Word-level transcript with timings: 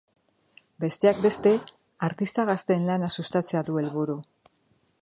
Besteak 0.83 1.19
beste, 1.25 1.51
artista 2.09 2.47
gazteen 2.53 2.89
lana 2.89 3.13
sustatzea 3.19 3.65
du 3.71 3.79
helburu. 3.85 4.19